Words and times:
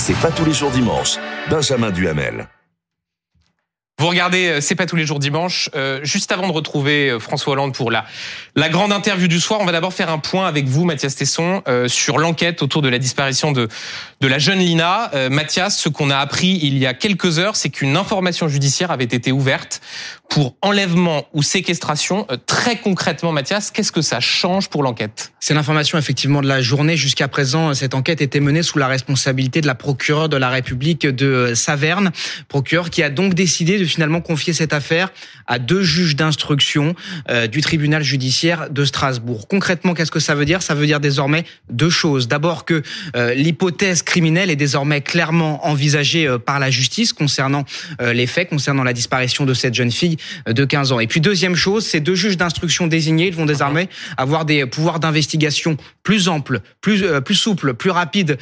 C'est 0.00 0.18
pas 0.18 0.30
tous 0.30 0.46
les 0.46 0.54
jours 0.54 0.70
dimanche. 0.70 1.18
Benjamin 1.50 1.90
Duhamel. 1.90 2.48
Vous 4.00 4.08
regardez 4.08 4.46
euh, 4.46 4.60
C'est 4.62 4.76
pas 4.76 4.86
tous 4.86 4.96
les 4.96 5.04
jours 5.04 5.18
dimanche. 5.18 5.68
Euh, 5.74 6.00
juste 6.02 6.32
avant 6.32 6.48
de 6.48 6.52
retrouver 6.52 7.10
euh, 7.10 7.18
François 7.18 7.52
Hollande 7.52 7.74
pour 7.74 7.90
la, 7.90 8.06
la 8.56 8.70
grande 8.70 8.92
interview 8.92 9.28
du 9.28 9.38
soir, 9.38 9.60
on 9.60 9.66
va 9.66 9.72
d'abord 9.72 9.92
faire 9.92 10.08
un 10.08 10.16
point 10.16 10.48
avec 10.48 10.64
vous, 10.64 10.86
Mathias 10.86 11.16
Tesson, 11.16 11.62
sur 11.86 12.16
l'enquête 12.16 12.62
autour 12.62 12.80
de 12.80 12.88
la 12.88 12.98
disparition 12.98 13.52
de, 13.52 13.68
de 14.22 14.26
la 14.26 14.38
jeune 14.38 14.58
Lina. 14.58 15.10
Mathias, 15.30 15.78
ce 15.78 15.88
qu'on 15.90 16.08
a 16.10 16.16
appris 16.16 16.58
il 16.62 16.78
y 16.78 16.86
a 16.86 16.94
quelques 16.94 17.38
heures, 17.38 17.56
c'est 17.56 17.68
qu'une 17.68 17.96
information 17.96 18.48
judiciaire 18.48 18.90
avait 18.90 19.04
été 19.04 19.32
ouverte 19.32 19.80
pour 20.30 20.54
enlèvement 20.62 21.26
ou 21.34 21.42
séquestration. 21.42 22.26
très 22.46 22.76
concrètement, 22.76 23.32
Mathias, 23.32 23.70
qu'est-ce 23.70 23.92
que 23.92 24.00
ça 24.00 24.20
change 24.20 24.68
pour 24.68 24.82
l'enquête? 24.82 25.32
C'est 25.40 25.54
l'information 25.54 25.98
effectivement 25.98 26.40
de 26.40 26.46
la 26.46 26.62
journée. 26.62 26.96
Jusqu'à 26.96 27.28
présent, 27.28 27.74
cette 27.74 27.94
enquête 27.94 28.20
était 28.20 28.40
menée 28.40 28.62
sous 28.62 28.78
la 28.78 28.86
responsabilité 28.86 29.60
de 29.60 29.66
la 29.66 29.74
procureure 29.74 30.28
de 30.28 30.36
la 30.36 30.48
République 30.48 31.06
de 31.06 31.52
Saverne, 31.54 32.12
procureur 32.48 32.90
qui 32.90 33.02
a 33.02 33.10
donc 33.10 33.34
décidé 33.34 33.78
de 33.78 33.84
finalement 33.90 34.20
confier 34.20 34.52
cette 34.52 34.72
affaire 34.72 35.12
à 35.46 35.58
deux 35.58 35.82
juges 35.82 36.16
d'instruction 36.16 36.94
euh, 37.28 37.46
du 37.46 37.60
tribunal 37.60 38.02
judiciaire 38.02 38.70
de 38.70 38.84
Strasbourg. 38.84 39.48
Concrètement, 39.48 39.94
qu'est-ce 39.94 40.10
que 40.10 40.20
ça 40.20 40.34
veut 40.34 40.44
dire? 40.44 40.62
Ça 40.62 40.74
veut 40.74 40.86
dire 40.86 41.00
désormais 41.00 41.44
deux 41.70 41.90
choses. 41.90 42.28
D'abord 42.28 42.64
que 42.64 42.82
euh, 43.16 43.34
l'hypothèse 43.34 44.02
criminelle 44.02 44.50
est 44.50 44.56
désormais 44.56 45.00
clairement 45.00 45.66
envisagée 45.66 46.26
euh, 46.26 46.38
par 46.38 46.58
la 46.58 46.70
justice 46.70 47.12
concernant 47.12 47.64
les 48.00 48.26
faits, 48.26 48.48
concernant 48.48 48.84
la 48.84 48.92
disparition 48.92 49.44
de 49.44 49.54
cette 49.54 49.74
jeune 49.74 49.90
fille 49.90 50.16
de 50.46 50.64
15 50.64 50.92
ans. 50.92 51.00
Et 51.00 51.06
puis 51.06 51.20
deuxième 51.20 51.54
chose, 51.54 51.84
ces 51.84 52.00
deux 52.00 52.14
juges 52.14 52.36
d'instruction 52.36 52.86
désignés 52.86 53.28
ils 53.28 53.34
vont 53.34 53.46
désormais 53.46 53.88
avoir 54.16 54.44
des 54.44 54.66
pouvoirs 54.66 55.00
d'investigation 55.00 55.76
plus 56.02 56.28
amples, 56.28 56.60
plus 56.80 57.34
souples, 57.34 57.74
plus 57.74 57.90
rapides 57.90 58.38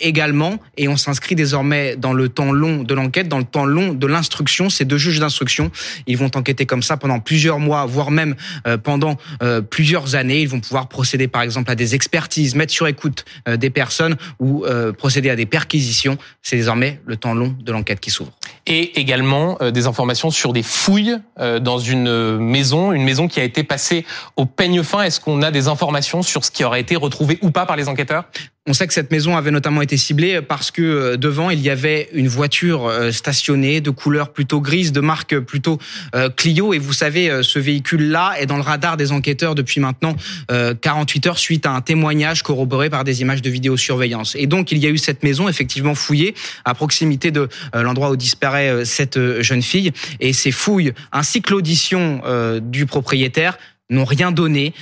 également. 0.00 0.58
Et 0.76 0.88
on 0.88 0.96
s'inscrit 0.96 1.34
désormais 1.34 1.96
dans 1.96 2.12
le 2.12 2.28
temps 2.28 2.52
long 2.52 2.82
de 2.82 2.94
l'enquête, 2.94 3.28
dans 3.28 3.38
le 3.38 3.44
temps 3.44 3.64
long 3.64 3.92
de 3.92 4.06
l'instruction. 4.06 4.70
Deux 4.86 4.98
juges 4.98 5.20
d'instruction. 5.20 5.70
Ils 6.06 6.16
vont 6.16 6.30
enquêter 6.34 6.66
comme 6.66 6.82
ça 6.82 6.96
pendant 6.96 7.20
plusieurs 7.20 7.58
mois, 7.58 7.86
voire 7.86 8.10
même 8.10 8.34
euh, 8.66 8.78
pendant 8.78 9.16
euh, 9.42 9.60
plusieurs 9.60 10.14
années. 10.14 10.40
Ils 10.40 10.48
vont 10.48 10.60
pouvoir 10.60 10.88
procéder, 10.88 11.28
par 11.28 11.42
exemple, 11.42 11.70
à 11.70 11.74
des 11.74 11.94
expertises, 11.94 12.54
mettre 12.54 12.72
sur 12.72 12.86
écoute 12.86 13.24
euh, 13.48 13.56
des 13.56 13.70
personnes 13.70 14.16
ou 14.40 14.64
procéder 14.98 15.30
à 15.30 15.36
des 15.36 15.46
perquisitions. 15.46 16.18
C'est 16.42 16.56
désormais 16.56 17.00
le 17.06 17.16
temps 17.16 17.34
long 17.34 17.54
de 17.60 17.72
l'enquête 17.72 18.00
qui 18.00 18.10
s'ouvre. 18.10 18.32
Et 18.66 18.98
également 18.98 19.58
des 19.72 19.86
informations 19.86 20.30
sur 20.30 20.52
des 20.52 20.62
fouilles 20.62 21.16
dans 21.38 21.78
une 21.78 22.38
maison, 22.38 22.92
une 22.92 23.04
maison 23.04 23.28
qui 23.28 23.40
a 23.40 23.44
été 23.44 23.62
passée 23.62 24.04
au 24.36 24.46
peigne 24.46 24.82
fin. 24.82 25.02
Est-ce 25.02 25.20
qu'on 25.20 25.42
a 25.42 25.50
des 25.50 25.68
informations 25.68 26.22
sur 26.22 26.44
ce 26.44 26.50
qui 26.50 26.64
aurait 26.64 26.80
été 26.80 26.96
retrouvé 26.96 27.38
ou 27.42 27.50
pas 27.50 27.66
par 27.66 27.76
les 27.76 27.88
enquêteurs? 27.88 28.24
On 28.68 28.72
sait 28.72 28.86
que 28.86 28.92
cette 28.92 29.12
maison 29.12 29.36
avait 29.36 29.52
notamment 29.52 29.80
été 29.80 29.96
ciblée 29.96 30.42
parce 30.42 30.72
que 30.72 30.82
euh, 30.82 31.16
devant 31.16 31.50
il 31.50 31.60
y 31.60 31.70
avait 31.70 32.08
une 32.12 32.26
voiture 32.26 32.86
euh, 32.86 33.12
stationnée 33.12 33.80
de 33.80 33.90
couleur 33.90 34.32
plutôt 34.32 34.60
grise, 34.60 34.90
de 34.90 35.00
marque 35.00 35.38
plutôt 35.38 35.78
euh, 36.16 36.28
Clio. 36.30 36.74
Et 36.74 36.78
vous 36.78 36.92
savez, 36.92 37.42
ce 37.42 37.58
véhicule-là 37.58 38.34
est 38.40 38.46
dans 38.46 38.56
le 38.56 38.62
radar 38.62 38.96
des 38.96 39.12
enquêteurs 39.12 39.54
depuis 39.54 39.80
maintenant 39.80 40.16
48 40.48 41.26
heures 41.26 41.38
suite 41.38 41.66
à 41.66 41.72
un 41.72 41.80
témoignage 41.80 42.42
corroboré 42.42 42.90
par 42.90 43.04
des 43.04 43.20
images 43.20 43.42
de 43.42 43.50
vidéosurveillance. 43.50 44.34
Et 44.36 44.46
donc 44.46 44.72
il 44.72 44.78
y 44.78 44.86
a 44.86 44.90
eu 44.90 44.98
cette 44.98 45.22
maison 45.22 45.48
effectivement 45.48 45.94
fouillée 45.94 46.34
à 46.64 46.74
proximité 46.74 47.30
de 47.30 47.48
l'endroit 47.74 48.10
où 48.10 48.16
disparaît 48.16 48.84
cette 48.84 49.40
jeune 49.40 49.62
fille. 49.62 49.92
Et 50.20 50.32
ces 50.32 50.52
fouilles 50.52 50.92
ainsi 51.12 51.42
que 51.42 51.52
l'audition 51.52 52.22
du 52.60 52.86
propriétaire 52.86 53.58
n'ont 53.90 54.04
rien 54.04 54.32
donné. 54.32 54.74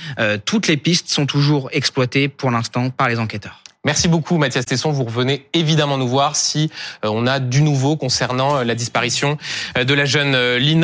toutes 0.45 0.67
les 0.67 0.77
pistes 0.77 1.09
sont 1.09 1.25
toujours 1.25 1.69
exploitées 1.71 2.27
pour 2.27 2.51
l'instant 2.51 2.89
par 2.89 3.09
les 3.09 3.19
enquêteurs. 3.19 3.64
Merci 3.85 4.07
beaucoup 4.07 4.39
Mathias 4.39 4.65
Tesson. 4.65 4.91
Vous 4.91 5.03
revenez 5.03 5.45
évidemment 5.53 5.99
nous 5.99 6.07
voir 6.07 6.35
si 6.35 6.71
euh, 7.03 7.09
on 7.11 7.27
a 7.27 7.39
du 7.39 7.61
nouveau 7.61 7.95
concernant 7.97 8.57
euh, 8.57 8.63
la 8.63 8.73
disparition 8.73 9.37
euh, 9.77 9.83
de 9.83 9.93
la 9.93 10.05
jeune 10.05 10.55
Lina. 10.55 10.83